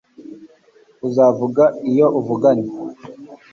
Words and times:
Uzavuga 1.07 1.63
iyo 1.91 2.07
uvuganye 2.19 2.69